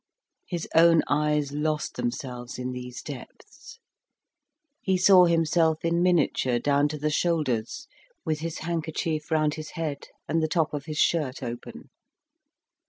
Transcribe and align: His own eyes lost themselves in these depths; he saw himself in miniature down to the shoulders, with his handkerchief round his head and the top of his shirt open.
His 0.47 0.67
own 0.73 1.03
eyes 1.07 1.51
lost 1.51 1.93
themselves 1.95 2.57
in 2.57 2.71
these 2.71 3.03
depths; 3.03 3.77
he 4.81 4.97
saw 4.97 5.25
himself 5.25 5.85
in 5.85 6.01
miniature 6.01 6.57
down 6.57 6.87
to 6.87 6.97
the 6.97 7.11
shoulders, 7.11 7.85
with 8.25 8.39
his 8.39 8.57
handkerchief 8.65 9.29
round 9.29 9.53
his 9.53 9.73
head 9.77 10.07
and 10.27 10.41
the 10.41 10.47
top 10.47 10.73
of 10.73 10.85
his 10.85 10.97
shirt 10.97 11.43
open. 11.43 11.91